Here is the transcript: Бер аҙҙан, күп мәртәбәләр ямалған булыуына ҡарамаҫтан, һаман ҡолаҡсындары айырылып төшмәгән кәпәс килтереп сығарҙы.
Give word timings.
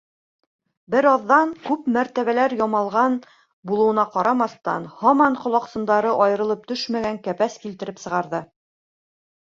Бер 0.93 1.07
аҙҙан, 1.09 1.51
күп 1.65 1.83
мәртәбәләр 1.97 2.55
ямалған 2.63 3.19
булыуына 3.73 4.07
ҡарамаҫтан, 4.17 4.91
һаман 5.05 5.41
ҡолаҡсындары 5.45 6.19
айырылып 6.27 6.69
төшмәгән 6.73 7.25
кәпәс 7.29 7.63
килтереп 7.67 8.07
сығарҙы. 8.07 8.47